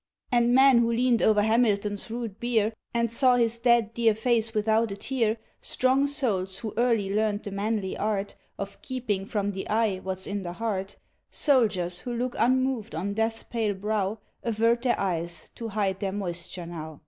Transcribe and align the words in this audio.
And 0.31 0.55
men 0.55 0.79
who 0.79 0.89
leaned 0.91 1.21
o'er 1.21 1.43
Hamilton's 1.43 2.09
rude 2.09 2.39
bier 2.39 2.73
And 2.91 3.11
saw 3.11 3.35
his 3.35 3.59
dead 3.59 3.93
dear 3.93 4.15
face 4.15 4.51
without 4.51 4.91
a 4.91 4.97
tear, 4.97 5.37
Strong 5.61 6.07
souls 6.07 6.57
who 6.57 6.73
early 6.75 7.13
learned 7.13 7.43
the 7.43 7.51
manly 7.51 7.95
art 7.95 8.33
Of 8.57 8.81
keeping 8.81 9.27
from 9.27 9.51
the 9.51 9.69
eye 9.69 9.97
what's 9.99 10.25
in 10.25 10.41
the 10.41 10.53
heart, 10.53 10.95
Soldiers 11.29 11.99
who 11.99 12.15
look 12.15 12.33
unmoved 12.39 12.95
on 12.95 13.13
death's 13.13 13.43
pale 13.43 13.75
brow, 13.75 14.17
Avert 14.41 14.81
their 14.81 14.99
eyes, 14.99 15.51
to 15.53 15.67
hide 15.67 15.99
their 15.99 16.11
moisture 16.13 16.65
now. 16.65 16.99